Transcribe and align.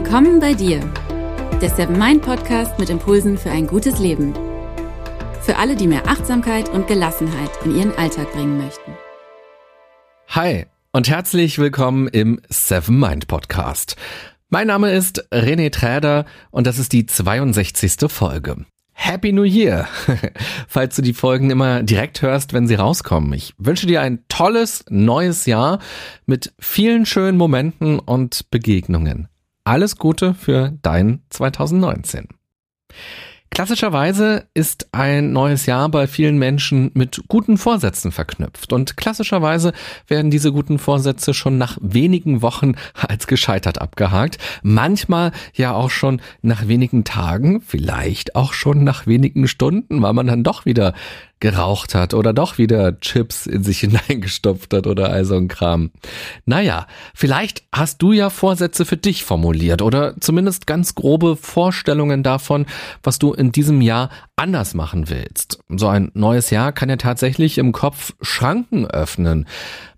Willkommen 0.00 0.38
bei 0.38 0.54
dir, 0.54 0.78
der 1.60 1.70
Seven 1.70 1.98
Mind 1.98 2.22
Podcast 2.22 2.78
mit 2.78 2.88
Impulsen 2.88 3.36
für 3.36 3.50
ein 3.50 3.66
gutes 3.66 3.98
Leben. 3.98 4.32
Für 5.42 5.56
alle, 5.56 5.74
die 5.74 5.88
mehr 5.88 6.06
Achtsamkeit 6.06 6.68
und 6.68 6.86
Gelassenheit 6.86 7.50
in 7.64 7.76
ihren 7.76 7.98
Alltag 7.98 8.32
bringen 8.32 8.58
möchten. 8.58 8.92
Hi 10.28 10.66
und 10.92 11.08
herzlich 11.08 11.58
willkommen 11.58 12.06
im 12.06 12.40
Seven 12.48 13.00
Mind 13.00 13.26
Podcast. 13.26 13.96
Mein 14.50 14.68
Name 14.68 14.92
ist 14.92 15.26
René 15.32 15.72
Träder 15.72 16.26
und 16.52 16.68
das 16.68 16.78
ist 16.78 16.92
die 16.92 17.06
62. 17.06 18.08
Folge. 18.08 18.66
Happy 18.92 19.32
New 19.32 19.42
Year! 19.42 19.88
Falls 20.68 20.94
du 20.94 21.02
die 21.02 21.12
Folgen 21.12 21.50
immer 21.50 21.82
direkt 21.82 22.22
hörst, 22.22 22.52
wenn 22.52 22.68
sie 22.68 22.76
rauskommen. 22.76 23.32
Ich 23.32 23.52
wünsche 23.58 23.88
dir 23.88 24.00
ein 24.02 24.20
tolles 24.28 24.84
neues 24.90 25.46
Jahr 25.46 25.80
mit 26.24 26.52
vielen 26.60 27.04
schönen 27.04 27.36
Momenten 27.36 27.98
und 27.98 28.48
Begegnungen 28.52 29.26
alles 29.68 29.96
Gute 29.96 30.32
für 30.32 30.72
dein 30.80 31.20
2019. 31.28 32.26
Klassischerweise 33.50 34.46
ist 34.54 34.88
ein 34.92 35.32
neues 35.32 35.66
Jahr 35.66 35.90
bei 35.90 36.06
vielen 36.06 36.38
Menschen 36.38 36.90
mit 36.94 37.24
guten 37.28 37.58
Vorsätzen 37.58 38.10
verknüpft 38.12 38.72
und 38.72 38.96
klassischerweise 38.96 39.72
werden 40.06 40.30
diese 40.30 40.52
guten 40.52 40.78
Vorsätze 40.78 41.34
schon 41.34 41.58
nach 41.58 41.76
wenigen 41.82 42.40
Wochen 42.40 42.76
als 42.94 43.26
gescheitert 43.26 43.80
abgehakt, 43.80 44.38
manchmal 44.62 45.32
ja 45.54 45.74
auch 45.74 45.90
schon 45.90 46.22
nach 46.40 46.66
wenigen 46.68 47.04
Tagen, 47.04 47.60
vielleicht 47.60 48.36
auch 48.36 48.54
schon 48.54 48.84
nach 48.84 49.06
wenigen 49.06 49.48
Stunden, 49.48 50.00
weil 50.00 50.12
man 50.14 50.28
dann 50.28 50.44
doch 50.44 50.64
wieder 50.64 50.94
geraucht 51.40 51.94
hat 51.94 52.14
oder 52.14 52.32
doch 52.32 52.58
wieder 52.58 52.98
Chips 53.00 53.46
in 53.46 53.62
sich 53.62 53.80
hineingestopft 53.80 54.72
hat 54.74 54.86
oder 54.86 55.10
all 55.10 55.24
so 55.24 55.36
ein 55.36 55.48
Kram. 55.48 55.90
Naja, 56.46 56.86
vielleicht 57.14 57.64
hast 57.72 58.02
du 58.02 58.12
ja 58.12 58.30
Vorsätze 58.30 58.84
für 58.84 58.96
dich 58.96 59.24
formuliert 59.24 59.82
oder 59.82 60.14
zumindest 60.20 60.66
ganz 60.66 60.94
grobe 60.94 61.36
Vorstellungen 61.36 62.22
davon, 62.22 62.66
was 63.02 63.18
du 63.18 63.32
in 63.32 63.52
diesem 63.52 63.80
Jahr 63.80 64.10
anders 64.36 64.74
machen 64.74 65.08
willst. 65.08 65.60
So 65.68 65.88
ein 65.88 66.10
neues 66.14 66.50
Jahr 66.50 66.72
kann 66.72 66.88
ja 66.88 66.96
tatsächlich 66.96 67.58
im 67.58 67.72
Kopf 67.72 68.14
Schranken 68.20 68.86
öffnen. 68.86 69.46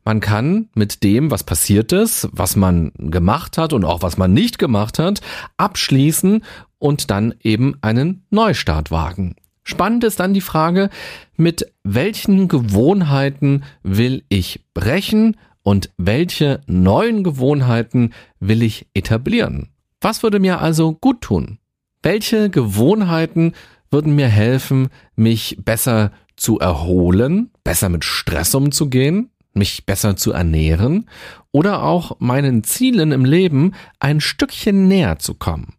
Man 0.04 0.20
kann 0.20 0.68
mit 0.74 1.02
dem, 1.02 1.30
was 1.30 1.44
passiert 1.44 1.92
ist, 1.92 2.28
was 2.32 2.56
man 2.56 2.92
gemacht 2.96 3.58
hat 3.58 3.72
und 3.72 3.84
auch 3.84 4.02
was 4.02 4.16
man 4.16 4.32
nicht 4.32 4.58
gemacht 4.58 4.98
hat, 4.98 5.20
abschließen 5.56 6.42
und 6.78 7.10
dann 7.10 7.34
eben 7.42 7.76
einen 7.82 8.24
Neustart 8.30 8.90
wagen. 8.90 9.36
Spannend 9.70 10.02
ist 10.02 10.18
dann 10.18 10.34
die 10.34 10.40
Frage, 10.40 10.90
mit 11.36 11.72
welchen 11.84 12.48
Gewohnheiten 12.48 13.62
will 13.84 14.24
ich 14.28 14.64
brechen 14.74 15.36
und 15.62 15.90
welche 15.96 16.60
neuen 16.66 17.22
Gewohnheiten 17.22 18.12
will 18.40 18.64
ich 18.64 18.88
etablieren? 18.94 19.68
Was 20.00 20.24
würde 20.24 20.40
mir 20.40 20.60
also 20.60 20.92
gut 20.92 21.20
tun? 21.20 21.58
Welche 22.02 22.50
Gewohnheiten 22.50 23.52
würden 23.92 24.16
mir 24.16 24.26
helfen, 24.26 24.88
mich 25.14 25.56
besser 25.64 26.10
zu 26.34 26.58
erholen, 26.58 27.52
besser 27.62 27.90
mit 27.90 28.04
Stress 28.04 28.56
umzugehen, 28.56 29.30
mich 29.54 29.86
besser 29.86 30.16
zu 30.16 30.32
ernähren 30.32 31.08
oder 31.52 31.84
auch 31.84 32.18
meinen 32.18 32.64
Zielen 32.64 33.12
im 33.12 33.24
Leben 33.24 33.74
ein 34.00 34.20
Stückchen 34.20 34.88
näher 34.88 35.20
zu 35.20 35.34
kommen? 35.34 35.74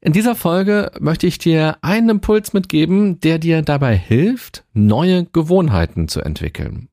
In 0.00 0.12
dieser 0.12 0.34
Folge 0.34 0.92
möchte 1.00 1.26
ich 1.26 1.38
dir 1.38 1.76
einen 1.82 2.08
Impuls 2.08 2.52
mitgeben, 2.52 3.20
der 3.20 3.38
dir 3.38 3.62
dabei 3.62 3.96
hilft, 3.96 4.64
neue 4.72 5.24
Gewohnheiten 5.24 6.08
zu 6.08 6.20
entwickeln. 6.20 6.88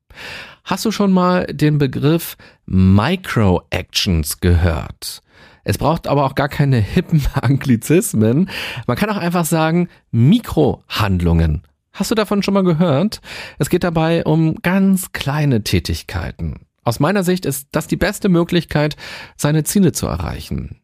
Hast 0.64 0.84
du 0.84 0.90
schon 0.90 1.12
mal 1.12 1.46
den 1.46 1.78
Begriff 1.78 2.36
Micro-Actions 2.66 4.40
gehört? 4.40 5.22
Es 5.62 5.78
braucht 5.78 6.06
aber 6.06 6.24
auch 6.24 6.34
gar 6.34 6.48
keine 6.48 6.78
hippen 6.78 7.24
Anglizismen. 7.40 8.50
Man 8.86 8.96
kann 8.96 9.10
auch 9.10 9.16
einfach 9.16 9.44
sagen 9.44 9.88
Mikrohandlungen. 10.10 11.62
Hast 11.92 12.10
du 12.10 12.14
davon 12.14 12.42
schon 12.42 12.54
mal 12.54 12.64
gehört? 12.64 13.20
Es 13.58 13.70
geht 13.70 13.82
dabei 13.82 14.24
um 14.24 14.56
ganz 14.56 15.12
kleine 15.12 15.64
Tätigkeiten. 15.64 16.66
Aus 16.84 17.00
meiner 17.00 17.24
Sicht 17.24 17.46
ist 17.46 17.68
das 17.72 17.86
die 17.86 17.96
beste 17.96 18.28
Möglichkeit, 18.28 18.96
seine 19.36 19.64
Ziele 19.64 19.92
zu 19.92 20.06
erreichen. 20.06 20.80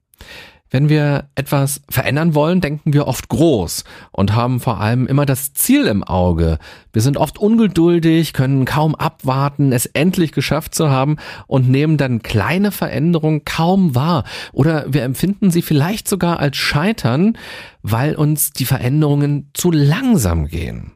Wenn 0.72 0.88
wir 0.88 1.28
etwas 1.34 1.82
verändern 1.90 2.34
wollen, 2.34 2.62
denken 2.62 2.94
wir 2.94 3.06
oft 3.06 3.28
groß 3.28 3.84
und 4.10 4.34
haben 4.34 4.58
vor 4.58 4.80
allem 4.80 5.06
immer 5.06 5.26
das 5.26 5.52
Ziel 5.52 5.86
im 5.86 6.02
Auge. 6.02 6.58
Wir 6.94 7.02
sind 7.02 7.18
oft 7.18 7.38
ungeduldig, 7.38 8.32
können 8.32 8.64
kaum 8.64 8.94
abwarten, 8.94 9.72
es 9.72 9.84
endlich 9.84 10.32
geschafft 10.32 10.74
zu 10.74 10.88
haben 10.88 11.18
und 11.46 11.68
nehmen 11.68 11.98
dann 11.98 12.22
kleine 12.22 12.72
Veränderungen 12.72 13.44
kaum 13.44 13.94
wahr. 13.94 14.24
Oder 14.52 14.86
wir 14.88 15.02
empfinden 15.02 15.50
sie 15.50 15.60
vielleicht 15.60 16.08
sogar 16.08 16.40
als 16.40 16.56
Scheitern, 16.56 17.36
weil 17.82 18.14
uns 18.14 18.52
die 18.52 18.64
Veränderungen 18.64 19.50
zu 19.52 19.70
langsam 19.70 20.46
gehen. 20.46 20.92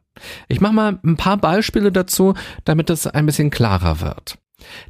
Ich 0.49 0.63
mache 0.63 0.73
mal 0.73 0.99
ein 1.05 1.17
paar 1.17 1.37
Beispiele 1.37 1.93
dazu, 1.93 2.33
damit 2.65 2.89
es 2.89 3.07
ein 3.07 3.27
bisschen 3.27 3.51
klarer 3.51 4.01
wird. 4.01 4.39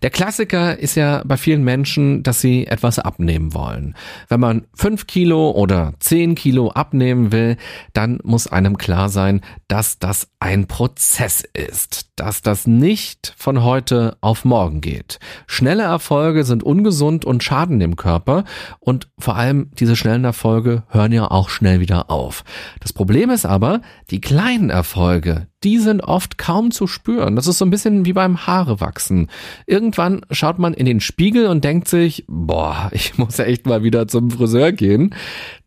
Der 0.02 0.10
Klassiker 0.10 0.78
ist 0.78 0.94
ja 0.94 1.22
bei 1.24 1.36
vielen 1.36 1.64
Menschen, 1.64 2.22
dass 2.22 2.40
sie 2.40 2.66
etwas 2.66 2.98
abnehmen 2.98 3.52
wollen. 3.54 3.96
Wenn 4.28 4.40
man 4.40 4.66
fünf 4.74 5.06
Kilo 5.06 5.50
oder 5.50 5.94
zehn 5.98 6.34
Kilo 6.34 6.70
abnehmen 6.70 7.32
will, 7.32 7.56
dann 7.92 8.20
muss 8.22 8.46
einem 8.46 8.78
klar 8.78 9.08
sein, 9.08 9.40
dass 9.68 9.98
das 9.98 10.28
ein 10.38 10.66
Prozess 10.66 11.42
ist, 11.52 12.05
dass 12.16 12.42
das 12.42 12.66
nicht 12.66 13.34
von 13.36 13.62
heute 13.62 14.16
auf 14.20 14.44
morgen 14.44 14.80
geht. 14.80 15.18
Schnelle 15.46 15.84
Erfolge 15.84 16.44
sind 16.44 16.62
ungesund 16.62 17.24
und 17.24 17.44
schaden 17.44 17.78
dem 17.78 17.96
Körper 17.96 18.44
und 18.80 19.08
vor 19.18 19.36
allem 19.36 19.70
diese 19.78 19.96
schnellen 19.96 20.24
Erfolge 20.24 20.82
hören 20.88 21.12
ja 21.12 21.30
auch 21.30 21.50
schnell 21.50 21.80
wieder 21.80 22.10
auf. 22.10 22.42
Das 22.80 22.92
Problem 22.92 23.30
ist 23.30 23.44
aber, 23.44 23.82
die 24.10 24.20
kleinen 24.20 24.70
Erfolge, 24.70 25.46
die 25.62 25.78
sind 25.78 26.02
oft 26.02 26.38
kaum 26.38 26.70
zu 26.70 26.86
spüren. 26.86 27.34
Das 27.34 27.46
ist 27.46 27.58
so 27.58 27.64
ein 27.64 27.70
bisschen 27.70 28.04
wie 28.04 28.12
beim 28.12 28.46
Haarewachsen. 28.46 29.28
Irgendwann 29.66 30.20
schaut 30.30 30.58
man 30.58 30.74
in 30.74 30.86
den 30.86 31.00
Spiegel 31.00 31.46
und 31.48 31.64
denkt 31.64 31.88
sich, 31.88 32.24
boah, 32.28 32.88
ich 32.92 33.18
muss 33.18 33.36
ja 33.36 33.44
echt 33.44 33.66
mal 33.66 33.82
wieder 33.82 34.06
zum 34.06 34.30
Friseur 34.30 34.72
gehen. 34.72 35.14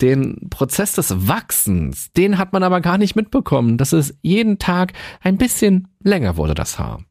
Den 0.02 0.50
Prozess 0.50 0.94
des 0.94 1.28
Wachsens, 1.28 2.12
den 2.14 2.38
hat 2.38 2.54
man 2.54 2.64
aber 2.64 2.82
gar 2.82 2.98
nicht 2.98 3.16
mitbekommen, 3.16 3.78
dass 3.78 3.94
es 3.94 4.18
jeden 4.22 4.58
Tag 4.58 4.94
ein 5.22 5.38
bisschen 5.38 5.88
länger 6.04 6.38
wurde, 6.38 6.54
das 6.56 6.80
Haar. 6.80 7.02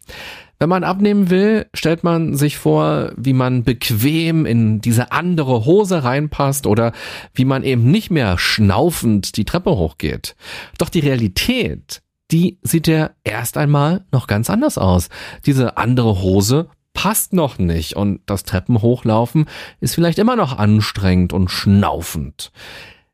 Wenn 0.59 0.69
man 0.69 0.83
abnehmen 0.83 1.31
will, 1.31 1.67
stellt 1.73 2.03
man 2.03 2.35
sich 2.35 2.59
vor, 2.59 3.13
wie 3.17 3.33
man 3.33 3.63
bequem 3.63 4.45
in 4.45 4.81
diese 4.81 5.13
andere 5.13 5.65
Hose 5.65 6.03
reinpasst 6.03 6.67
oder 6.67 6.93
wie 7.33 7.45
man 7.45 7.63
eben 7.63 7.91
nicht 7.91 8.11
mehr 8.11 8.39
schnaufend 8.39 9.37
die 9.37 9.45
Treppe 9.45 9.71
hochgeht. 9.71 10.35
Doch 10.79 10.89
die 10.89 10.99
Realität, 10.99 12.03
die 12.33 12.59
sieht 12.63 12.89
ja 12.89 13.11
erst 13.23 13.57
einmal 13.57 14.05
noch 14.11 14.27
ganz 14.27 14.51
anders 14.51 14.79
aus. 14.79 15.11
Diese 15.47 15.77
andere 15.77 16.23
Hose 16.23 16.69
passt 16.93 17.33
noch 17.33 17.59
nicht 17.59 17.95
und 17.95 18.21
das 18.27 18.43
Treppenhochlaufen 18.43 19.47
ist 19.79 19.95
vielleicht 19.95 20.19
immer 20.19 20.35
noch 20.35 20.59
anstrengend 20.59 21.33
und 21.33 21.49
schnaufend. 21.49 22.51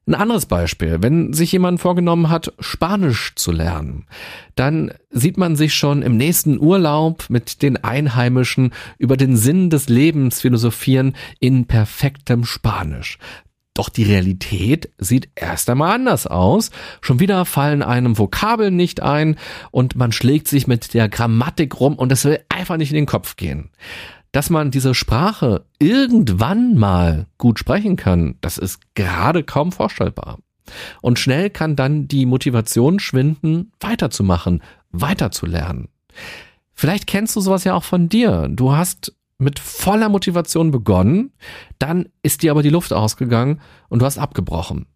Ein 0.07 0.15
anderes 0.15 0.45
Beispiel, 0.45 0.99
wenn 1.01 1.33
sich 1.33 1.53
jemand 1.53 1.81
vorgenommen 1.81 2.29
hat, 2.29 2.53
Spanisch 2.59 3.33
zu 3.37 3.53
lernen, 3.53 4.05
dann 4.55 4.93
sieht 5.09 5.39
man 5.39 5.57
sich 5.57 5.73
schon 5.73 6.03
im 6.03 6.19
nächsten 6.19 6.61
Urlaub 6.61 7.25
mit 7.31 7.63
den 7.63 7.83
Einheimischen 7.83 8.73
über 8.99 9.17
den 9.17 9.37
Sinn 9.37 9.71
des 9.71 9.89
Lebens 9.89 10.43
philosophieren 10.43 11.17
in 11.41 11.67
perfektem 11.67 12.45
Spanisch. 12.45 13.19
Doch 13.73 13.89
die 13.89 14.05
Realität 14.05 14.91
sieht 14.99 15.31
erst 15.35 15.69
einmal 15.71 15.95
anders 15.95 16.27
aus. 16.29 16.71
Schon 17.01 17.19
wieder 17.19 17.45
fallen 17.45 17.83
einem 17.83 18.19
Vokabeln 18.19 18.77
nicht 18.77 19.03
ein 19.03 19.37
und 19.73 19.97
man 19.97 20.13
schlägt 20.13 20.49
sich 20.49 20.67
mit 20.67 20.95
der 20.95 21.09
Grammatik 21.09 21.81
rum 21.81 21.97
und 21.97 22.13
es 22.13 22.25
will 22.25 22.39
einfach 22.49 22.77
nicht 22.77 22.91
in 22.91 22.97
den 22.97 23.07
Kopf 23.07 23.37
gehen. 23.37 23.71
Dass 24.35 24.51
man 24.51 24.73
diese 24.73 24.95
Sprache 24.95 25.65
irgendwann 25.79 26.75
mal 26.75 27.29
gut 27.39 27.61
sprechen 27.61 27.95
kann, 27.95 28.35
das 28.41 28.59
ist 28.59 28.81
gerade 28.97 29.45
kaum 29.45 29.71
vorstellbar. 29.71 30.41
Und 31.01 31.21
schnell 31.21 31.51
kann 31.51 31.77
dann 31.77 32.09
die 32.09 32.27
Motivation 32.27 32.99
schwinden, 32.99 33.71
weiterzumachen, 33.79 34.61
weiterzulernen. 34.91 35.87
Vielleicht 36.73 37.07
kennst 37.07 37.37
du 37.37 37.41
sowas 37.41 37.63
ja 37.63 37.75
auch 37.75 37.85
von 37.85 38.09
dir. 38.09 38.49
Du 38.51 38.73
hast 38.73 39.15
mit 39.39 39.61
voller 39.61 40.09
Motivation 40.09 40.73
begonnen, 40.73 41.31
dann 41.79 42.09
ist 42.25 42.43
dir 42.43 42.51
aber 42.51 42.65
die 42.65 42.71
Luft 42.71 42.93
ausgegangen 42.93 43.61
und 43.89 44.03
du 44.03 44.07
hast 44.07 44.19
abgebrochen. 44.19 44.87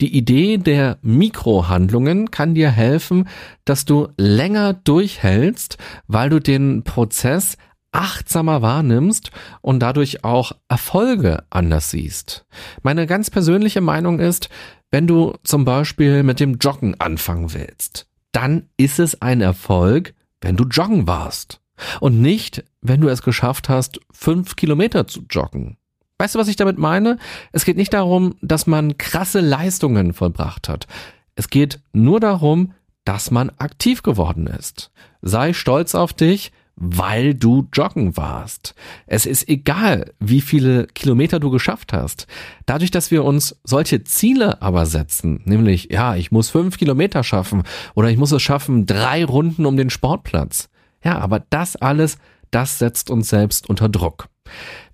Die 0.00 0.16
Idee 0.16 0.56
der 0.56 0.96
Mikrohandlungen 1.02 2.30
kann 2.30 2.54
dir 2.54 2.70
helfen, 2.70 3.28
dass 3.66 3.84
du 3.84 4.08
länger 4.16 4.72
durchhältst, 4.72 5.76
weil 6.06 6.30
du 6.30 6.40
den 6.40 6.84
Prozess 6.84 7.58
achtsamer 7.94 8.60
wahrnimmst 8.60 9.30
und 9.62 9.80
dadurch 9.80 10.24
auch 10.24 10.52
Erfolge 10.68 11.44
anders 11.48 11.90
siehst. 11.90 12.44
Meine 12.82 13.06
ganz 13.06 13.30
persönliche 13.30 13.80
Meinung 13.80 14.18
ist, 14.18 14.48
wenn 14.90 15.06
du 15.06 15.34
zum 15.44 15.64
Beispiel 15.64 16.22
mit 16.22 16.40
dem 16.40 16.58
Joggen 16.58 17.00
anfangen 17.00 17.54
willst, 17.54 18.06
dann 18.32 18.68
ist 18.76 18.98
es 18.98 19.22
ein 19.22 19.40
Erfolg, 19.40 20.14
wenn 20.40 20.56
du 20.56 20.64
joggen 20.64 21.06
warst. 21.06 21.60
Und 22.00 22.20
nicht, 22.20 22.64
wenn 22.80 23.00
du 23.00 23.08
es 23.08 23.22
geschafft 23.22 23.68
hast, 23.68 24.00
fünf 24.12 24.56
Kilometer 24.56 25.06
zu 25.06 25.24
joggen. 25.30 25.76
Weißt 26.18 26.34
du, 26.34 26.38
was 26.38 26.48
ich 26.48 26.56
damit 26.56 26.78
meine? 26.78 27.18
Es 27.52 27.64
geht 27.64 27.76
nicht 27.76 27.92
darum, 27.92 28.36
dass 28.40 28.66
man 28.66 28.98
krasse 28.98 29.40
Leistungen 29.40 30.12
vollbracht 30.12 30.68
hat. 30.68 30.86
Es 31.34 31.48
geht 31.48 31.80
nur 31.92 32.20
darum, 32.20 32.72
dass 33.04 33.30
man 33.30 33.50
aktiv 33.58 34.02
geworden 34.02 34.46
ist. 34.46 34.90
Sei 35.22 35.52
stolz 35.52 35.94
auf 35.94 36.12
dich, 36.12 36.52
weil 36.76 37.34
du 37.34 37.68
joggen 37.72 38.16
warst. 38.16 38.74
Es 39.06 39.26
ist 39.26 39.48
egal, 39.48 40.12
wie 40.18 40.40
viele 40.40 40.86
Kilometer 40.88 41.38
du 41.40 41.50
geschafft 41.50 41.92
hast. 41.92 42.26
Dadurch, 42.66 42.90
dass 42.90 43.10
wir 43.10 43.24
uns 43.24 43.56
solche 43.64 44.04
Ziele 44.04 44.60
aber 44.60 44.86
setzen, 44.86 45.40
nämlich, 45.44 45.88
ja, 45.90 46.16
ich 46.16 46.32
muss 46.32 46.50
fünf 46.50 46.78
Kilometer 46.78 47.22
schaffen 47.22 47.62
oder 47.94 48.10
ich 48.10 48.16
muss 48.16 48.32
es 48.32 48.42
schaffen, 48.42 48.86
drei 48.86 49.24
Runden 49.24 49.66
um 49.66 49.76
den 49.76 49.90
Sportplatz. 49.90 50.68
Ja, 51.04 51.18
aber 51.18 51.44
das 51.50 51.76
alles, 51.76 52.18
das 52.50 52.78
setzt 52.78 53.10
uns 53.10 53.28
selbst 53.28 53.68
unter 53.68 53.88
Druck. 53.88 54.28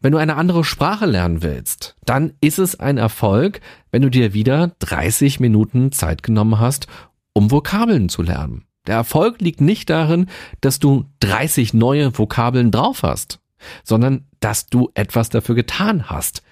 Wenn 0.00 0.12
du 0.12 0.18
eine 0.18 0.36
andere 0.36 0.64
Sprache 0.64 1.06
lernen 1.06 1.42
willst, 1.42 1.96
dann 2.04 2.32
ist 2.40 2.58
es 2.58 2.78
ein 2.78 2.98
Erfolg, 2.98 3.60
wenn 3.90 4.02
du 4.02 4.10
dir 4.10 4.32
wieder 4.34 4.72
30 4.78 5.40
Minuten 5.40 5.92
Zeit 5.92 6.22
genommen 6.22 6.58
hast, 6.58 6.86
um 7.32 7.50
Vokabeln 7.50 8.08
zu 8.08 8.22
lernen. 8.22 8.64
Der 8.90 8.96
Erfolg 8.96 9.40
liegt 9.40 9.60
nicht 9.60 9.88
darin, 9.88 10.26
dass 10.60 10.80
du 10.80 11.04
30 11.20 11.74
neue 11.74 12.18
Vokabeln 12.18 12.72
drauf 12.72 13.04
hast, 13.04 13.38
sondern 13.84 14.24
dass 14.40 14.66
du 14.66 14.90
etwas 14.94 15.28
dafür 15.28 15.54
getan 15.54 16.10
hast, 16.10 16.42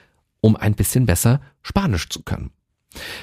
um 0.40 0.54
ein 0.54 0.74
bisschen 0.74 1.04
besser 1.04 1.40
Spanisch 1.62 2.08
zu 2.08 2.22
können. 2.22 2.52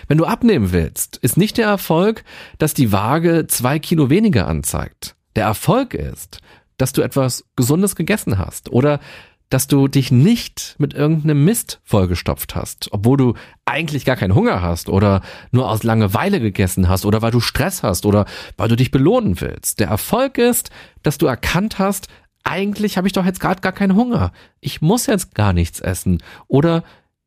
Wenn 0.10 0.18
du 0.18 0.26
abnehmen 0.26 0.74
willst, 0.74 1.16
ist 1.16 1.38
nicht 1.38 1.58
der 1.58 1.68
Erfolg, 1.68 2.26
dass 2.58 2.74
die 2.74 2.92
Waage 2.92 3.48
zwei 3.48 3.80
Kilo 3.80 4.10
weniger 4.10 4.48
anzeigt. 4.48 5.16
Der 5.38 5.46
Erfolg 5.46 5.94
ist, 5.94 6.42
dass 6.76 6.92
du 6.92 7.02
etwas 7.02 7.46
Gesundes 7.56 7.96
gegessen 7.96 8.38
hast 8.38 8.70
oder 8.70 9.00
dass 9.50 9.68
du 9.68 9.88
dich 9.88 10.12
nicht 10.12 10.76
mit 10.80 10.94
irgendeinem 10.94 11.46
Mist 11.46 11.80
vollgestopft 11.84 12.56
hast, 12.56 12.92
obwohl 12.92 13.18
du 13.18 13.34
eigentlich 13.66 14.06
gar 14.06 14.16
keinen 14.16 14.36
Hunger 14.36 14.62
hast 14.62 14.90
oder 14.90 15.22
nur 15.52 15.70
aus 15.70 15.84
Langeweile 15.84 16.40
gegessen 16.40 16.90
hast 16.90 17.06
oder 17.06 17.22
weil 17.22 17.32
du 17.32 17.40
Stress 17.40 17.84
hast 17.84 18.06
oder 18.06 18.26
weil 18.58 18.70
du 18.70 18.76
dich 18.76 18.92
belohnen 18.92 19.40
willst. 19.40 19.80
Der 19.80 19.88
Erfolg 19.88 20.38
ist, 20.38 20.72
dass 21.04 21.18
du 21.18 21.28
erkannt 21.28 21.80
hast, 21.80 22.08
eigentlich 22.44 22.98
habe 22.98 23.08
ich 23.08 23.14
doch 23.14 23.26
jetzt 23.26 23.40
gerade 23.40 23.62
gar 23.62 23.72
keinen 23.72 23.96
Hunger. 23.96 24.32
Ich 24.62 24.82
muss 24.82 25.08
jetzt 25.08 25.34
gar 25.36 25.54
nichts 25.54 25.80
essen. 25.80 26.22
Oder 26.48 26.84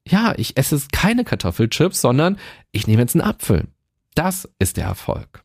ja, 0.06 0.32
ich 0.36 0.56
esse 0.56 0.80
keine 0.92 1.24
Kartoffelchips, 1.24 2.00
sondern 2.00 2.38
ich 2.72 2.86
nehme 2.86 3.02
jetzt 3.02 3.14
einen 3.14 3.28
Apfel. 3.28 3.66
Das 4.14 4.48
ist 4.58 4.76
der 4.76 4.86
Erfolg. 4.86 5.44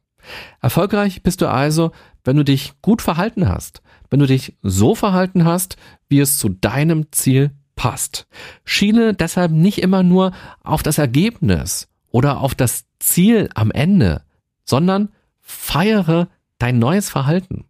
Erfolgreich 0.61 1.23
bist 1.23 1.41
du 1.41 1.49
also, 1.49 1.91
wenn 2.23 2.37
du 2.37 2.43
dich 2.43 2.73
gut 2.81 3.01
verhalten 3.01 3.49
hast, 3.49 3.81
wenn 4.13 4.19
du 4.19 4.27
dich 4.27 4.55
so 4.61 4.93
verhalten 4.93 5.43
hast, 5.43 5.75
wie 6.07 6.19
es 6.19 6.37
zu 6.37 6.47
deinem 6.47 7.11
Ziel 7.11 7.49
passt. 7.75 8.27
Schiele 8.63 9.15
deshalb 9.15 9.51
nicht 9.51 9.79
immer 9.79 10.03
nur 10.03 10.33
auf 10.63 10.83
das 10.83 10.99
Ergebnis 10.99 11.87
oder 12.11 12.39
auf 12.39 12.53
das 12.53 12.85
Ziel 12.99 13.49
am 13.55 13.71
Ende, 13.71 14.21
sondern 14.65 15.09
feiere 15.41 16.27
dein 16.59 16.77
neues 16.77 17.09
Verhalten. 17.09 17.65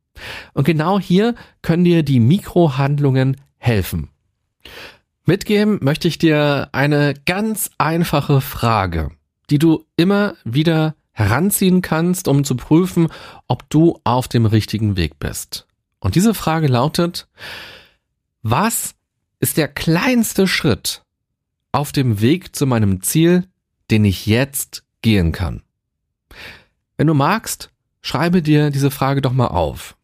Und 0.54 0.66
genau 0.66 1.00
hier 1.00 1.36
können 1.62 1.86
dir 1.86 2.04
die 2.04 2.20
Mikrohandlungen 2.20 3.38
helfen. 3.56 4.10
Mitgeben 5.24 5.80
möchte 5.82 6.10
ich 6.10 6.18
dir 6.18 6.68
eine 6.74 7.14
ganz 7.26 7.72
einfache 7.78 8.42
Frage, 8.42 9.12
die 9.50 9.60
du 9.60 9.86
immer 9.96 10.34
wieder 10.44 10.96
heranziehen 11.14 11.82
kannst, 11.82 12.28
um 12.28 12.44
zu 12.44 12.58
prüfen, 12.58 13.08
ob 13.48 13.70
du 13.70 14.02
auf 14.04 14.28
dem 14.28 14.46
richtigen 14.46 14.98
Weg 14.98 15.20
bist. 15.20 15.68
Und 16.04 16.16
diese 16.16 16.34
Frage 16.34 16.68
lautet, 16.68 17.30
was 18.42 18.96
ist 19.40 19.56
der 19.56 19.70
kleinste 19.70 20.50
Schritt 20.50 21.06
auf 21.72 21.94
dem 21.94 22.20
Weg 22.20 22.54
zu 22.58 22.66
meinem 22.66 23.02
Ziel, 23.02 23.48
den 23.90 24.04
ich 24.04 24.26
jetzt 24.26 24.84
gehen 25.02 25.32
kann? 25.32 25.64
Wenn 26.98 27.08
du 27.08 27.14
magst, 27.14 27.70
schreibe 28.02 28.42
dir 28.42 28.70
diese 28.70 28.92
Frage 28.92 29.22
doch 29.22 29.32
mal 29.32 29.48
auf. 29.48 29.96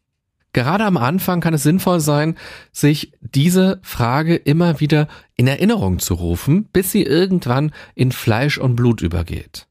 Gerade 0.54 0.86
am 0.86 0.96
Anfang 0.96 1.42
kann 1.42 1.52
es 1.52 1.64
sinnvoll 1.64 2.00
sein, 2.00 2.38
sich 2.72 3.12
diese 3.20 3.78
Frage 3.82 4.36
immer 4.36 4.80
wieder 4.80 5.06
in 5.36 5.46
Erinnerung 5.46 5.98
zu 5.98 6.14
rufen, 6.14 6.64
bis 6.72 6.92
sie 6.92 7.02
irgendwann 7.02 7.74
in 7.94 8.10
Fleisch 8.10 8.56
und 8.56 8.74
Blut 8.74 9.02
übergeht. 9.02 9.68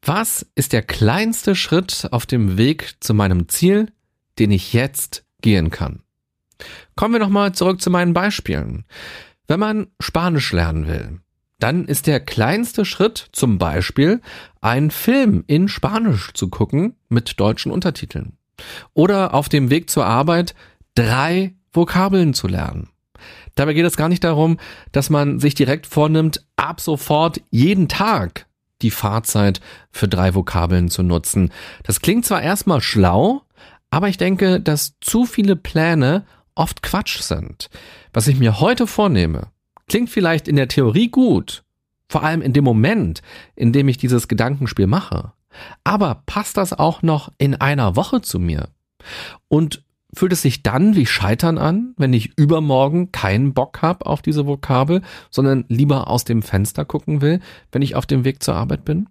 Was 0.00 0.46
ist 0.54 0.72
der 0.72 0.82
kleinste 0.82 1.54
Schritt 1.54 2.08
auf 2.10 2.24
dem 2.24 2.56
Weg 2.56 2.94
zu 3.00 3.12
meinem 3.12 3.50
Ziel, 3.50 3.92
den 4.38 4.50
ich 4.50 4.72
jetzt 4.72 5.27
gehen 5.42 5.70
kann. 5.70 6.02
Kommen 6.96 7.14
wir 7.14 7.20
nochmal 7.20 7.52
zurück 7.52 7.80
zu 7.80 7.90
meinen 7.90 8.12
Beispielen. 8.12 8.84
Wenn 9.46 9.60
man 9.60 9.86
Spanisch 10.00 10.52
lernen 10.52 10.88
will, 10.88 11.20
dann 11.58 11.86
ist 11.86 12.06
der 12.06 12.20
kleinste 12.20 12.84
Schritt 12.84 13.28
zum 13.32 13.58
Beispiel, 13.58 14.20
einen 14.60 14.90
Film 14.90 15.44
in 15.46 15.68
Spanisch 15.68 16.32
zu 16.34 16.48
gucken 16.48 16.94
mit 17.08 17.40
deutschen 17.40 17.72
Untertiteln. 17.72 18.36
Oder 18.94 19.34
auf 19.34 19.48
dem 19.48 19.70
Weg 19.70 19.90
zur 19.90 20.06
Arbeit 20.06 20.54
drei 20.94 21.54
Vokabeln 21.72 22.34
zu 22.34 22.48
lernen. 22.48 22.90
Dabei 23.54 23.74
geht 23.74 23.86
es 23.86 23.96
gar 23.96 24.08
nicht 24.08 24.22
darum, 24.22 24.58
dass 24.92 25.10
man 25.10 25.40
sich 25.40 25.54
direkt 25.54 25.86
vornimmt, 25.86 26.44
ab 26.56 26.80
sofort 26.80 27.40
jeden 27.50 27.88
Tag 27.88 28.46
die 28.82 28.92
Fahrzeit 28.92 29.60
für 29.90 30.06
drei 30.06 30.34
Vokabeln 30.34 30.88
zu 30.88 31.02
nutzen. 31.02 31.50
Das 31.82 32.00
klingt 32.00 32.24
zwar 32.24 32.42
erstmal 32.42 32.80
schlau, 32.80 33.42
aber 33.90 34.08
ich 34.08 34.18
denke, 34.18 34.60
dass 34.60 34.98
zu 35.00 35.24
viele 35.24 35.56
Pläne 35.56 36.24
oft 36.54 36.82
Quatsch 36.82 37.20
sind. 37.20 37.70
Was 38.12 38.28
ich 38.28 38.38
mir 38.38 38.60
heute 38.60 38.86
vornehme, 38.86 39.48
klingt 39.88 40.10
vielleicht 40.10 40.48
in 40.48 40.56
der 40.56 40.68
Theorie 40.68 41.08
gut, 41.08 41.64
vor 42.08 42.22
allem 42.22 42.42
in 42.42 42.52
dem 42.52 42.64
Moment, 42.64 43.22
in 43.54 43.72
dem 43.72 43.88
ich 43.88 43.96
dieses 43.98 44.28
Gedankenspiel 44.28 44.86
mache. 44.86 45.32
Aber 45.84 46.22
passt 46.26 46.56
das 46.56 46.72
auch 46.72 47.02
noch 47.02 47.32
in 47.38 47.54
einer 47.54 47.96
Woche 47.96 48.20
zu 48.20 48.38
mir? 48.38 48.68
Und 49.48 49.82
fühlt 50.12 50.32
es 50.32 50.42
sich 50.42 50.62
dann 50.62 50.96
wie 50.96 51.06
Scheitern 51.06 51.58
an, 51.58 51.94
wenn 51.96 52.12
ich 52.12 52.36
übermorgen 52.36 53.12
keinen 53.12 53.54
Bock 53.54 53.82
habe 53.82 54.06
auf 54.06 54.22
diese 54.22 54.46
Vokabel, 54.46 55.02
sondern 55.30 55.64
lieber 55.68 56.08
aus 56.08 56.24
dem 56.24 56.42
Fenster 56.42 56.84
gucken 56.84 57.20
will, 57.20 57.40
wenn 57.72 57.82
ich 57.82 57.94
auf 57.94 58.06
dem 58.06 58.24
Weg 58.24 58.42
zur 58.42 58.54
Arbeit 58.54 58.84
bin? 58.84 59.08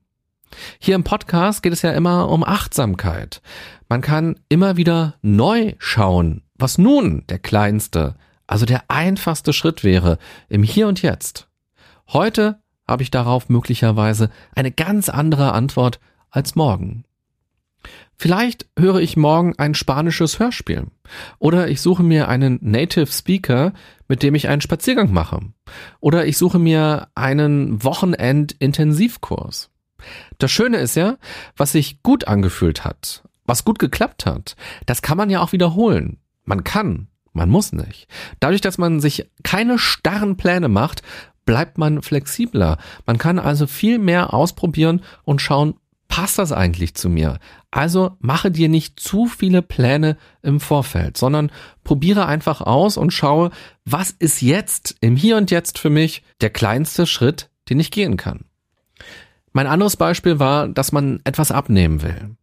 Hier 0.80 0.96
im 0.96 1.04
Podcast 1.04 1.62
geht 1.62 1.74
es 1.74 1.82
ja 1.82 1.92
immer 1.92 2.30
um 2.30 2.44
Achtsamkeit. 2.44 3.42
Man 3.90 4.02
kann 4.02 4.40
immer 4.50 4.78
wieder 4.78 5.16
neu 5.22 5.76
schauen, 5.80 6.44
was 6.56 6.78
nun 6.78 7.24
der 7.30 7.40
kleinste, 7.40 8.16
also 8.46 8.66
der 8.66 8.84
einfachste 8.90 9.54
Schritt 9.54 9.84
wäre 9.84 10.18
im 10.50 10.64
Hier 10.64 10.88
und 10.88 11.02
Jetzt. 11.02 11.48
Heute 12.08 12.60
habe 12.88 13.04
ich 13.04 13.12
darauf 13.12 13.50
möglicherweise 13.50 14.30
eine 14.56 14.72
ganz 14.72 15.10
andere 15.10 15.54
Antwort 15.54 16.00
als 16.30 16.56
morgen. 16.56 17.04
Vielleicht 18.16 18.66
höre 18.78 19.00
ich 19.00 19.16
morgen 19.16 19.54
ein 19.58 19.76
spanisches 19.76 20.40
Hörspiel 20.40 20.88
oder 21.38 21.68
ich 21.68 21.82
suche 21.82 22.04
mir 22.04 22.28
einen 22.28 22.58
Native 22.62 23.08
Speaker, 23.08 23.74
mit 24.08 24.24
dem 24.24 24.34
ich 24.34 24.48
einen 24.48 24.62
Spaziergang 24.62 25.14
mache 25.14 25.40
oder 26.00 26.26
ich 26.26 26.38
suche 26.38 26.58
mir 26.60 27.10
einen 27.14 27.84
Wochenend-Intensivkurs. 27.84 29.70
Das 30.40 30.52
Schöne 30.52 30.78
ist 30.78 30.96
ja, 30.96 31.18
was 31.56 31.74
sich 31.74 32.02
gut 32.02 32.28
angefühlt 32.28 32.86
hat, 32.86 33.24
was 33.48 33.66
gut 33.66 33.80
geklappt 33.80 34.26
hat, 34.26 34.56
das 34.86 35.02
kann 35.02 35.18
man 35.18 35.30
ja 35.30 35.42
auch 35.42 35.52
wiederholen. 35.52 36.18
Man 36.46 36.64
kann, 36.64 37.08
man 37.34 37.50
muss 37.50 37.74
nicht. 37.74 38.08
Dadurch, 38.40 38.62
dass 38.62 38.78
man 38.78 39.00
sich 39.00 39.30
keine 39.44 39.80
starren 39.80 40.38
Pläne 40.38 40.68
macht, 40.68 41.02
bleibt 41.46 41.80
man 41.80 42.04
flexibler. 42.04 42.78
Man 43.08 43.18
kann 43.18 43.40
also 43.40 43.66
viel 43.66 43.98
mehr 43.98 44.34
ausprobieren 44.34 45.02
und 45.24 45.42
schauen, 45.42 45.76
passt 46.08 46.38
das 46.38 46.52
eigentlich 46.52 46.94
zu 46.94 47.10
mir? 47.10 47.40
Also 47.72 48.18
mache 48.20 48.52
dir 48.52 48.70
nicht 48.70 49.00
zu 49.00 49.26
viele 49.28 49.62
Pläne 49.62 50.18
im 50.42 50.60
Vorfeld, 50.60 51.18
sondern 51.18 51.52
probiere 51.84 52.26
einfach 52.26 52.62
aus 52.62 52.98
und 52.98 53.12
schaue, 53.12 53.52
was 53.86 54.12
ist 54.12 54.42
jetzt 54.42 54.96
im 55.02 55.16
Hier 55.16 55.38
und 55.38 55.52
Jetzt 55.52 55.80
für 55.80 55.90
mich 55.90 56.24
der 56.42 56.50
kleinste 56.50 57.08
Schritt, 57.08 57.50
den 57.70 57.80
ich 57.80 57.92
gehen 57.92 58.18
kann. 58.18 58.46
Mein 59.54 59.68
anderes 59.68 59.98
Beispiel 59.98 60.40
war, 60.40 60.68
dass 60.68 60.92
man 60.92 61.20
etwas 61.24 61.52
abnehmen 61.52 62.02
will. 62.02 62.36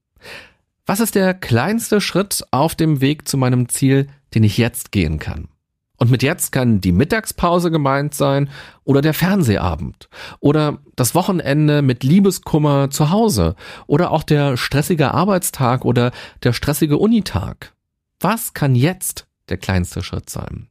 Was 0.87 1.00
ist 1.00 1.14
der 1.14 1.33
kleinste 1.33 2.03
Schritt 2.03 2.45
auf 2.50 2.75
dem 2.75 3.00
Weg 3.00 3.26
zu 3.26 3.38
meinem 3.38 3.71
Ziel, 3.71 4.07
den 4.35 4.45
ich 4.45 4.59
jetzt 4.59 4.93
gehen 4.93 5.19
kann? 5.19 5.49
Und 5.97 6.11
mit 6.11 6.23
jetzt 6.23 6.53
kann 6.53 6.83
die 6.83 6.93
Mittagspause 6.93 7.71
gemeint 7.71 8.12
sein 8.14 8.50
oder 8.83 9.00
der 9.00 9.14
Fernsehabend 9.14 10.11
oder 10.41 10.81
das 10.95 11.14
Wochenende 11.14 11.81
mit 11.81 12.05
Liebeskummer 12.05 12.91
zu 12.91 13.09
Hause 13.09 13.55
oder 13.87 14.11
auch 14.11 14.25
der 14.25 14.59
stressige 14.59 15.14
Arbeitstag 15.14 15.87
oder 15.87 16.11
der 16.43 16.53
stressige 16.53 16.99
Unitag. 16.99 17.73
Was 18.21 18.53
kann 18.53 18.75
jetzt 18.75 19.26
der 19.49 19.57
kleinste 19.57 20.03
Schritt 20.03 20.29
sein? 20.29 20.69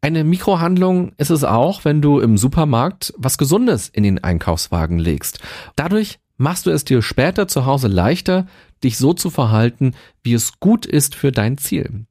Eine 0.00 0.24
Mikrohandlung 0.24 1.12
ist 1.18 1.30
es 1.30 1.44
auch, 1.44 1.84
wenn 1.84 2.02
du 2.02 2.18
im 2.18 2.36
Supermarkt 2.36 3.14
was 3.16 3.38
Gesundes 3.38 3.88
in 3.88 4.02
den 4.02 4.24
Einkaufswagen 4.24 4.98
legst. 4.98 5.38
Dadurch 5.76 6.18
machst 6.36 6.66
du 6.66 6.70
es 6.70 6.84
dir 6.84 7.02
später 7.02 7.48
zu 7.48 7.66
Hause 7.66 7.88
leichter, 7.88 8.46
dich 8.82 8.98
so 8.98 9.12
zu 9.12 9.30
verhalten, 9.30 9.94
wie 10.22 10.34
es 10.34 10.60
gut 10.60 10.86
ist 10.86 11.14
für 11.14 11.32
dein 11.32 11.58
Ziel. 11.58 12.06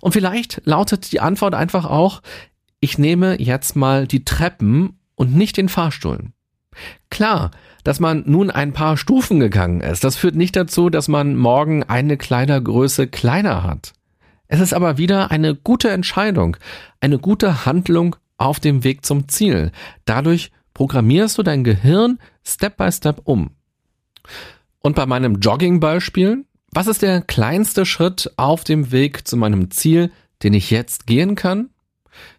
Und 0.00 0.12
vielleicht 0.12 0.62
lautet 0.64 1.12
die 1.12 1.20
Antwort 1.20 1.54
einfach 1.54 1.84
auch, 1.84 2.22
ich 2.80 2.98
nehme 2.98 3.40
jetzt 3.40 3.76
mal 3.76 4.06
die 4.06 4.24
Treppen 4.24 4.98
und 5.14 5.34
nicht 5.34 5.56
den 5.56 5.68
Fahrstuhl. 5.68 6.30
Klar, 7.10 7.50
dass 7.84 8.00
man 8.00 8.24
nun 8.26 8.50
ein 8.50 8.72
paar 8.72 8.96
Stufen 8.96 9.40
gegangen 9.40 9.80
ist, 9.80 10.04
das 10.04 10.16
führt 10.16 10.34
nicht 10.34 10.56
dazu, 10.56 10.90
dass 10.90 11.08
man 11.08 11.36
morgen 11.36 11.82
eine 11.82 12.16
Kleidergröße 12.16 13.06
kleiner 13.08 13.62
hat. 13.62 13.92
Es 14.48 14.60
ist 14.60 14.74
aber 14.74 14.98
wieder 14.98 15.30
eine 15.30 15.54
gute 15.54 15.90
Entscheidung, 15.90 16.56
eine 17.00 17.18
gute 17.18 17.64
Handlung 17.64 18.16
auf 18.36 18.60
dem 18.60 18.84
Weg 18.84 19.04
zum 19.04 19.28
Ziel. 19.28 19.72
Dadurch 20.04 20.50
programmierst 20.74 21.38
du 21.38 21.42
dein 21.42 21.64
Gehirn 21.64 22.18
Step 22.44 22.76
by 22.76 22.90
Step 22.90 23.22
um. 23.24 23.50
Und 24.82 24.96
bei 24.96 25.06
meinem 25.06 25.36
Jogging-Beispiel, 25.36 26.44
was 26.72 26.88
ist 26.88 27.02
der 27.02 27.22
kleinste 27.22 27.86
Schritt 27.86 28.32
auf 28.36 28.64
dem 28.64 28.90
Weg 28.90 29.26
zu 29.28 29.36
meinem 29.36 29.70
Ziel, 29.70 30.10
den 30.42 30.54
ich 30.54 30.70
jetzt 30.70 31.06
gehen 31.06 31.34
kann? 31.36 31.70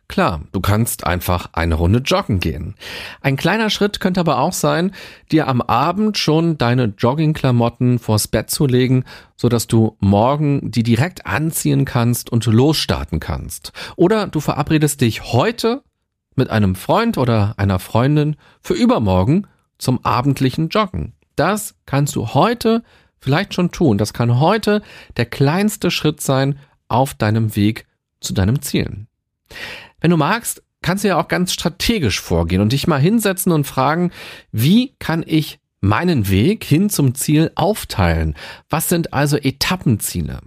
Klar, 0.10 0.42
du 0.52 0.60
kannst 0.60 1.06
einfach 1.06 1.50
eine 1.54 1.76
Runde 1.76 2.00
joggen 2.00 2.40
gehen. 2.40 2.76
Ein 3.22 3.38
kleiner 3.38 3.70
Schritt 3.70 4.00
könnte 4.00 4.20
aber 4.20 4.40
auch 4.40 4.54
sein, 4.54 4.92
dir 5.32 5.48
am 5.48 5.62
Abend 5.62 6.18
schon 6.18 6.58
deine 6.58 6.94
Joggingklamotten 6.98 7.98
vors 7.98 8.28
Bett 8.28 8.52
zu 8.52 8.68
legen, 8.68 9.06
so 9.36 9.50
dass 9.50 9.66
du 9.66 9.98
morgen 10.00 10.70
die 10.70 10.84
direkt 10.84 11.26
anziehen 11.26 11.86
kannst 11.86 12.30
und 12.32 12.46
losstarten 12.46 13.20
kannst. 13.20 13.72
Oder 13.96 14.28
du 14.28 14.40
verabredest 14.40 15.02
dich 15.02 15.24
heute 15.34 15.82
mit 16.36 16.50
einem 16.50 16.76
Freund 16.76 17.18
oder 17.18 17.56
einer 17.58 17.80
Freundin 17.80 18.36
für 18.62 18.74
übermorgen 18.74 19.48
zum 19.78 20.04
abendlichen 20.06 20.70
Joggen. 20.70 21.14
Das 21.36 21.75
kannst 21.86 22.16
du 22.16 22.34
heute 22.34 22.84
vielleicht 23.20 23.54
schon 23.54 23.72
tun. 23.72 23.98
Das 23.98 24.13
kann 24.13 24.40
heute 24.40 24.82
der 25.18 25.25
kleinste 25.25 25.92
Schritt 25.92 26.22
sein 26.22 26.60
auf 26.88 27.13
deinem 27.13 27.56
Weg 27.56 27.86
zu 28.20 28.34
deinem 28.34 28.62
Zielen. 28.62 29.08
Wenn 30.02 30.12
du 30.12 30.18
magst, 30.18 30.63
kannst 30.82 31.04
du 31.04 31.08
ja 31.08 31.20
auch 31.20 31.28
ganz 31.28 31.54
strategisch 31.54 32.20
vorgehen 32.20 32.62
und 32.62 32.74
dich 32.74 32.88
mal 32.88 33.00
hinsetzen 33.00 33.52
und 33.52 33.66
fragen, 33.66 34.12
wie 34.52 34.96
kann 35.00 35.24
ich 35.25 35.60
meinen 35.80 36.30
Weg 36.30 36.63
hin 36.63 36.90
zum 36.90 37.16
Ziel 37.16 37.52
aufteilen? 37.56 38.36
Was 38.70 38.90
sind 38.90 39.13
also 39.13 39.38
Etappenziele? 39.38 40.42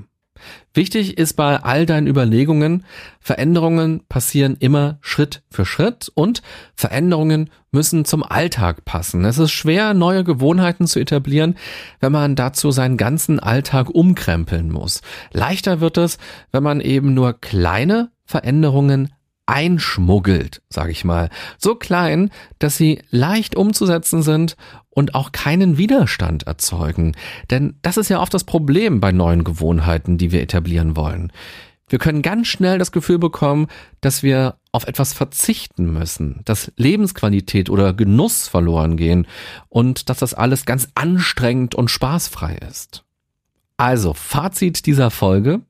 Wichtig 0.75 1.19
ist 1.19 1.35
bei 1.35 1.57
all 1.63 1.87
deinen 1.87 2.07
Überlegungen, 2.07 2.85
Veränderungen 3.21 4.03
passieren 4.09 4.57
immer 4.59 4.99
Schritt 5.01 5.43
für 5.51 5.65
Schritt 5.65 6.11
und 6.15 6.43
Veränderungen 6.75 7.51
müssen 7.71 8.05
zum 8.05 8.23
Alltag 8.23 8.85
passen. 8.85 9.25
Es 9.25 9.39
ist 9.39 9.53
schwer, 9.53 9.95
neue 9.95 10.25
Gewohnheiten 10.25 10.87
zu 10.87 10.99
etablieren, 11.01 11.57
wenn 12.01 12.13
man 12.13 12.37
dazu 12.37 12.71
seinen 12.71 12.97
ganzen 12.97 13.41
Alltag 13.41 13.91
umkrempeln 13.91 14.71
muss. 14.71 15.03
Leichter 15.33 15.81
wird 15.81 15.99
es, 15.99 16.19
wenn 16.53 16.63
man 16.63 16.81
eben 16.81 17.15
nur 17.15 17.39
kleine 17.39 18.11
Veränderungen 18.25 19.13
einschmuggelt, 19.47 20.63
sage 20.69 20.91
ich 20.91 21.05
mal. 21.05 21.31
So 21.59 21.75
klein, 21.75 22.31
dass 22.59 22.77
sie 22.77 23.03
leicht 23.11 23.57
umzusetzen 23.57 24.23
sind 24.23 24.57
und 24.91 25.15
auch 25.15 25.33
keinen 25.33 25.79
Widerstand 25.79 26.45
erzeugen. 26.45 27.15
Denn 27.51 27.79
das 27.83 27.97
ist 27.97 28.09
ja 28.09 28.21
oft 28.21 28.35
das 28.35 28.45
Problem 28.45 29.01
bei 29.01 29.13
neuen 29.13 29.45
Gewohnheiten, 29.45 30.19
die 30.19 30.33
wir 30.33 30.43
etablieren 30.43 30.97
wollen. 30.97 31.33
Wir 31.89 32.01
können 32.01 32.23
ganz 32.23 32.49
schnell 32.49 32.79
das 32.79 32.91
Gefühl 32.91 33.19
bekommen, 33.19 33.69
dass 34.01 34.25
wir 34.25 34.57
auf 34.73 34.89
etwas 34.89 35.13
verzichten 35.13 35.93
müssen, 35.93 36.41
dass 36.45 36.73
Lebensqualität 36.77 37.71
oder 37.71 37.95
Genuss 37.95 38.49
verloren 38.49 38.97
gehen 38.97 39.29
und 39.69 40.09
dass 40.11 40.19
das 40.19 40.35
alles 40.35 40.67
ganz 40.67 40.89
anstrengend 40.97 41.77
und 41.77 41.91
spaßfrei 41.91 42.57
ist. 42.69 43.05
Also, 43.77 44.15
Fazit 44.15 44.87
dieser 44.87 45.11
Folge. 45.11 45.61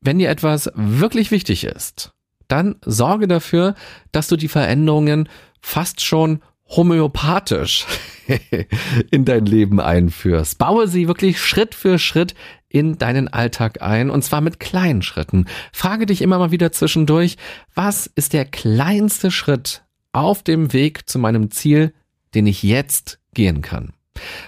Wenn 0.00 0.18
dir 0.18 0.30
etwas 0.30 0.72
wirklich 0.74 1.30
wichtig 1.30 1.64
ist, 1.64 2.12
dann 2.48 2.76
sorge 2.84 3.28
dafür, 3.28 3.74
dass 4.12 4.28
du 4.28 4.36
die 4.36 4.48
Veränderungen 4.48 5.28
fast 5.60 6.00
schon 6.00 6.40
homöopathisch 6.68 7.86
in 9.10 9.24
dein 9.24 9.46
Leben 9.46 9.80
einführst. 9.80 10.58
Baue 10.58 10.88
sie 10.88 11.08
wirklich 11.08 11.40
Schritt 11.40 11.74
für 11.74 11.98
Schritt 11.98 12.34
in 12.68 12.98
deinen 12.98 13.28
Alltag 13.28 13.82
ein 13.82 14.10
und 14.10 14.22
zwar 14.22 14.40
mit 14.40 14.58
kleinen 14.58 15.02
Schritten. 15.02 15.46
Frage 15.72 16.06
dich 16.06 16.22
immer 16.22 16.38
mal 16.38 16.50
wieder 16.50 16.72
zwischendurch, 16.72 17.36
was 17.74 18.06
ist 18.06 18.32
der 18.32 18.46
kleinste 18.46 19.30
Schritt 19.30 19.82
auf 20.12 20.42
dem 20.42 20.72
Weg 20.72 21.08
zu 21.08 21.18
meinem 21.18 21.50
Ziel, 21.50 21.92
den 22.34 22.46
ich 22.46 22.62
jetzt 22.62 23.18
gehen 23.34 23.60
kann? 23.60 23.92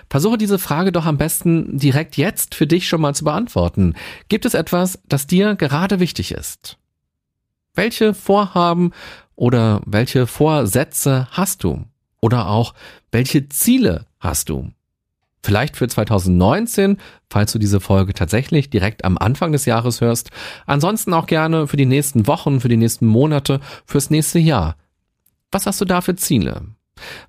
Versuche 0.09 0.39
diese 0.39 0.59
Frage 0.59 0.93
doch 0.93 1.07
am 1.07 1.19
besten 1.19 1.79
direkt 1.79 2.17
jetzt 2.17 2.55
für 2.55 2.67
dich 2.67 2.89
schon 2.89 3.01
mal 3.01 3.15
zu 3.15 3.25
beantworten. 3.25 3.95
Gibt 4.29 4.45
es 4.45 4.55
etwas, 4.55 5.01
das 5.07 5.27
dir 5.27 5.55
gerade 5.57 6.01
wichtig 6.01 6.33
ist? 6.33 6.79
Welche 7.75 8.15
Vorhaben 8.15 8.93
oder 9.35 9.81
welche 9.85 10.27
Vorsätze 10.27 11.27
hast 11.33 11.65
du? 11.65 11.85
Oder 12.21 12.49
auch, 12.49 12.75
welche 13.11 13.49
Ziele 13.49 14.07
hast 14.21 14.49
du? 14.49 14.71
Vielleicht 15.43 15.77
für 15.77 15.87
2019, 15.87 16.97
falls 17.29 17.53
du 17.53 17.59
diese 17.59 17.81
Folge 17.81 18.15
tatsächlich 18.15 18.71
direkt 18.71 19.05
am 19.05 19.19
Anfang 19.19 19.53
des 19.53 19.67
Jahres 19.67 20.01
hörst. 20.01 20.31
Ansonsten 20.65 21.13
auch 21.13 21.27
gerne 21.27 21.67
für 21.67 21.77
die 21.77 21.85
nächsten 21.85 22.27
Wochen, 22.27 22.61
für 22.61 22.69
die 22.69 22.79
nächsten 22.79 23.07
Monate, 23.07 23.61
fürs 23.85 24.09
nächste 24.09 24.39
Jahr. 24.39 24.77
Was 25.51 25.67
hast 25.67 25.81
du 25.81 25.85
da 25.85 26.01
für 26.01 26.17
Ziele? 26.17 26.63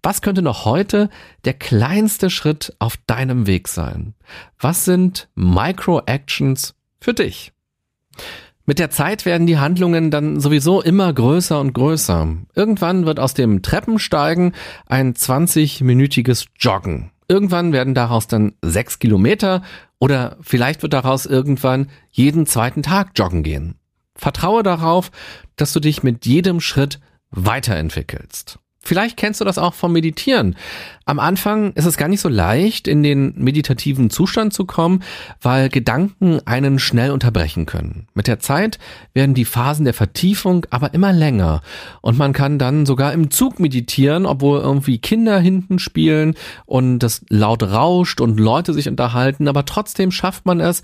Was 0.01 0.21
könnte 0.21 0.41
noch 0.41 0.63
heute 0.63 1.09
der 1.43 1.55
kleinste 1.55 2.29
Schritt 2.29 2.73
auf 2.79 2.95
deinem 3.07 3.47
Weg 3.47 3.67
sein? 3.67 4.13
Was 4.59 4.85
sind 4.85 5.27
Micro-Actions 5.35 6.75
für 7.01 7.13
dich? 7.13 7.51
Mit 8.67 8.79
der 8.79 8.89
Zeit 8.89 9.25
werden 9.25 9.45
die 9.45 9.59
Handlungen 9.59 10.09
dann 10.09 10.39
sowieso 10.39 10.81
immer 10.81 11.13
größer 11.13 11.59
und 11.59 11.73
größer. 11.73 12.27
Irgendwann 12.55 13.05
wird 13.05 13.19
aus 13.19 13.35
dem 13.35 13.61
Treppensteigen 13.61 14.53
ein 14.87 15.13
20-minütiges 15.13 16.47
Joggen. 16.57 17.11
Irgendwann 17.27 17.73
werden 17.73 17.93
daraus 17.93 18.27
dann 18.27 18.53
sechs 18.63 18.97
Kilometer 18.97 19.61
oder 19.99 20.37
vielleicht 20.41 20.81
wird 20.81 20.93
daraus 20.93 21.25
irgendwann 21.25 21.89
jeden 22.11 22.47
zweiten 22.47 22.81
Tag 22.81 23.11
joggen 23.15 23.43
gehen. 23.43 23.75
Vertraue 24.15 24.63
darauf, 24.63 25.11
dass 25.55 25.73
du 25.73 25.79
dich 25.79 26.01
mit 26.01 26.25
jedem 26.25 26.59
Schritt 26.59 26.99
weiterentwickelst. 27.31 28.59
Vielleicht 28.85 29.17
kennst 29.17 29.41
du 29.41 29.45
das 29.45 29.57
auch 29.57 29.73
vom 29.73 29.93
Meditieren. 29.93 30.55
Am 31.05 31.19
Anfang 31.19 31.73
ist 31.73 31.85
es 31.85 31.97
gar 31.97 32.07
nicht 32.07 32.21
so 32.21 32.29
leicht, 32.29 32.87
in 32.87 33.01
den 33.01 33.33
meditativen 33.35 34.11
Zustand 34.11 34.53
zu 34.53 34.65
kommen, 34.65 35.01
weil 35.41 35.69
Gedanken 35.69 36.39
einen 36.45 36.77
schnell 36.77 37.09
unterbrechen 37.09 37.65
können. 37.65 38.07
Mit 38.13 38.27
der 38.27 38.37
Zeit 38.37 38.77
werden 39.15 39.33
die 39.33 39.43
Phasen 39.43 39.85
der 39.85 39.95
Vertiefung 39.95 40.67
aber 40.69 40.93
immer 40.93 41.11
länger 41.13 41.61
und 42.01 42.19
man 42.19 42.31
kann 42.31 42.59
dann 42.59 42.85
sogar 42.85 43.11
im 43.11 43.31
Zug 43.31 43.59
meditieren, 43.59 44.27
obwohl 44.27 44.59
irgendwie 44.59 44.99
Kinder 44.99 45.39
hinten 45.39 45.79
spielen 45.79 46.35
und 46.67 46.99
das 46.99 47.25
laut 47.27 47.63
rauscht 47.63 48.21
und 48.21 48.39
Leute 48.39 48.71
sich 48.75 48.87
unterhalten, 48.87 49.47
aber 49.47 49.65
trotzdem 49.65 50.11
schafft 50.11 50.45
man 50.45 50.59
es, 50.59 50.83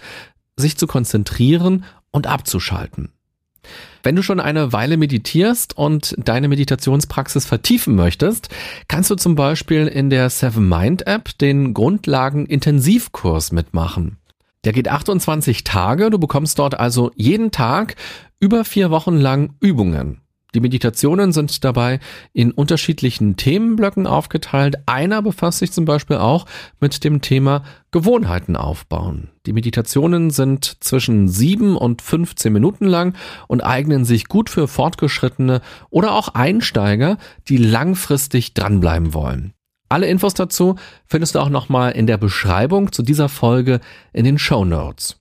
sich 0.55 0.75
zu 0.75 0.87
konzentrieren 0.87 1.85
und 2.09 2.25
abzuschalten. 2.25 3.11
Wenn 4.03 4.15
du 4.15 4.23
schon 4.23 4.39
eine 4.39 4.73
Weile 4.73 4.97
meditierst 4.97 5.77
und 5.77 6.15
deine 6.17 6.47
Meditationspraxis 6.47 7.45
vertiefen 7.45 7.95
möchtest, 7.95 8.49
kannst 8.87 9.09
du 9.09 9.15
zum 9.15 9.35
Beispiel 9.35 9.87
in 9.87 10.09
der 10.09 10.29
Seven 10.29 10.67
Mind 10.67 11.05
App 11.05 11.37
den 11.37 11.73
Grundlagen 11.73 12.45
Intensivkurs 12.45 13.51
mitmachen. 13.51 14.17
Der 14.63 14.73
geht 14.73 14.87
28 14.87 15.63
Tage, 15.63 16.09
du 16.09 16.19
bekommst 16.19 16.59
dort 16.59 16.79
also 16.79 17.11
jeden 17.15 17.51
Tag 17.51 17.95
über 18.39 18.63
vier 18.65 18.91
Wochen 18.91 19.17
lang 19.17 19.55
Übungen. 19.59 20.21
Die 20.53 20.59
Meditationen 20.59 21.31
sind 21.31 21.63
dabei 21.63 21.99
in 22.33 22.51
unterschiedlichen 22.51 23.37
Themenblöcken 23.37 24.05
aufgeteilt. 24.05 24.79
Einer 24.85 25.21
befasst 25.21 25.59
sich 25.59 25.71
zum 25.71 25.85
Beispiel 25.85 26.17
auch 26.17 26.45
mit 26.81 27.03
dem 27.05 27.21
Thema 27.21 27.63
Gewohnheiten 27.91 28.57
aufbauen. 28.57 29.29
Die 29.45 29.53
Meditationen 29.53 30.29
sind 30.29 30.77
zwischen 30.81 31.29
sieben 31.29 31.77
und 31.77 32.01
15 32.01 32.51
Minuten 32.51 32.85
lang 32.85 33.15
und 33.47 33.61
eignen 33.61 34.03
sich 34.03 34.27
gut 34.27 34.49
für 34.49 34.67
Fortgeschrittene 34.67 35.61
oder 35.89 36.13
auch 36.13 36.29
Einsteiger, 36.29 37.17
die 37.47 37.57
langfristig 37.57 38.53
dranbleiben 38.53 39.13
wollen. 39.13 39.53
Alle 39.87 40.07
Infos 40.07 40.33
dazu 40.33 40.75
findest 41.05 41.35
du 41.35 41.39
auch 41.39 41.49
nochmal 41.49 41.91
in 41.91 42.07
der 42.07 42.17
Beschreibung 42.17 42.91
zu 42.91 43.03
dieser 43.03 43.29
Folge 43.29 43.79
in 44.13 44.25
den 44.25 44.37
Show 44.37 44.63
Notes. 44.65 45.17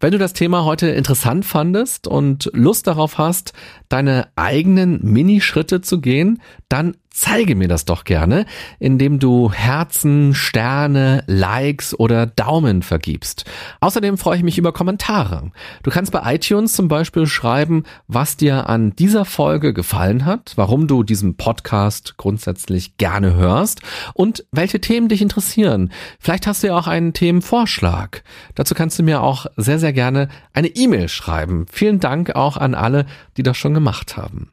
Wenn 0.00 0.12
du 0.12 0.18
das 0.18 0.32
Thema 0.32 0.64
heute 0.64 0.88
interessant 0.88 1.44
fandest 1.44 2.06
und 2.06 2.50
Lust 2.52 2.86
darauf 2.86 3.18
hast, 3.18 3.52
deine 3.88 4.28
eigenen 4.36 5.00
Minischritte 5.02 5.80
zu 5.80 6.00
gehen, 6.00 6.42
dann 6.68 6.96
zeige 7.16 7.56
mir 7.56 7.66
das 7.66 7.86
doch 7.86 8.04
gerne, 8.04 8.44
indem 8.78 9.18
du 9.18 9.50
Herzen, 9.50 10.34
Sterne, 10.34 11.24
Likes 11.26 11.98
oder 11.98 12.26
Daumen 12.26 12.82
vergibst. 12.82 13.46
Außerdem 13.80 14.18
freue 14.18 14.36
ich 14.36 14.42
mich 14.42 14.58
über 14.58 14.72
Kommentare. 14.72 15.50
Du 15.82 15.90
kannst 15.90 16.12
bei 16.12 16.34
iTunes 16.34 16.74
zum 16.74 16.88
Beispiel 16.88 17.26
schreiben, 17.26 17.84
was 18.06 18.36
dir 18.36 18.68
an 18.68 18.94
dieser 18.96 19.24
Folge 19.24 19.72
gefallen 19.72 20.26
hat, 20.26 20.52
warum 20.56 20.88
du 20.88 21.02
diesen 21.02 21.38
Podcast 21.38 22.18
grundsätzlich 22.18 22.98
gerne 22.98 23.34
hörst 23.34 23.80
und 24.12 24.44
welche 24.52 24.82
Themen 24.82 25.08
dich 25.08 25.22
interessieren. 25.22 25.92
Vielleicht 26.18 26.46
hast 26.46 26.62
du 26.62 26.66
ja 26.66 26.78
auch 26.78 26.86
einen 26.86 27.14
Themenvorschlag. 27.14 28.24
Dazu 28.54 28.74
kannst 28.74 28.98
du 28.98 29.02
mir 29.02 29.22
auch 29.22 29.46
sehr, 29.56 29.78
sehr 29.78 29.94
gerne 29.94 30.28
eine 30.52 30.68
E-Mail 30.68 31.08
schreiben. 31.08 31.64
Vielen 31.72 31.98
Dank 31.98 32.36
auch 32.36 32.58
an 32.58 32.74
alle, 32.74 33.06
die 33.38 33.42
das 33.42 33.56
schon 33.56 33.72
gemacht 33.72 34.18
haben. 34.18 34.52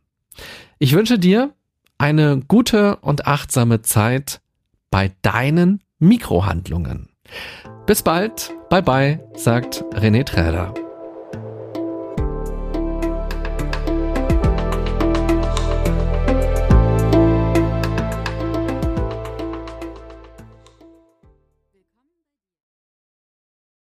Ich 0.79 0.93
wünsche 0.93 1.20
dir 1.20 1.53
eine 2.03 2.41
gute 2.50 2.98
und 2.98 3.27
achtsame 3.27 3.81
Zeit 3.81 4.41
bei 4.91 5.13
deinen 5.22 5.81
Mikrohandlungen. 6.00 7.07
Bis 7.86 8.03
bald, 8.03 8.53
bye 8.69 8.83
bye, 8.83 9.24
sagt 9.36 9.86
René 9.93 10.25
Träder. 10.25 10.74